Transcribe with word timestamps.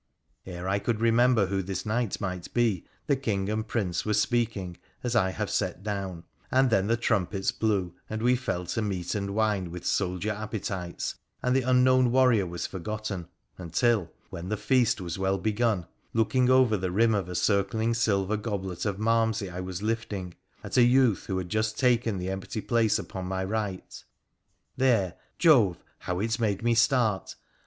Ere 0.47 0.67
I 0.67 0.79
could 0.79 0.99
remember 0.99 1.45
who 1.45 1.61
this 1.61 1.85
knight 1.85 2.19
might 2.19 2.51
be, 2.55 2.87
the 3.05 3.15
King 3.15 3.49
and 3.51 3.67
Prince 3.67 4.03
were 4.03 4.15
speaking 4.15 4.77
as 5.03 5.15
I 5.15 5.29
have 5.29 5.51
set 5.51 5.83
down, 5.83 6.23
and 6.49 6.71
then 6.71 6.87
the 6.87 6.97
trumpets 6.97 7.51
blew 7.51 7.93
and 8.09 8.23
we 8.23 8.35
fell 8.35 8.65
to 8.65 8.81
meat 8.81 9.13
and 9.13 9.35
wine 9.35 9.69
with 9.69 9.85
soldier 9.85 10.31
appetites, 10.31 11.13
and 11.43 11.55
the 11.55 11.61
unknown 11.61 12.09
warrior 12.11 12.47
was 12.47 12.65
forgotten, 12.65 13.27
until 13.59 14.05
—•when 14.31 14.49
the 14.49 14.57
feast 14.57 14.99
was 14.99 15.19
well 15.19 15.37
begun, 15.37 15.85
looking 16.13 16.49
over 16.49 16.77
the 16.77 16.89
rim 16.89 17.11
cf 17.11 17.27
a 17.27 17.35
circling 17.35 17.93
silver 17.93 18.37
goblet 18.37 18.87
of 18.87 18.97
malmsey 18.97 19.51
I 19.51 19.59
was 19.61 19.83
lifting, 19.83 20.33
at 20.63 20.77
a 20.77 20.83
youth 20.83 21.27
who 21.27 21.37
had 21.37 21.49
just 21.49 21.77
taken 21.77 22.17
the 22.17 22.31
empty 22.31 22.61
place 22.61 22.97
upon 22.97 23.27
my 23.27 23.43
right— 23.43 24.03
there— 24.77 25.13
Jove 25.37 25.77
I 25.99 26.05
how 26.05 26.19
it 26.19 26.39
made 26.39 26.63
me 26.63 26.73
start 26.73 27.35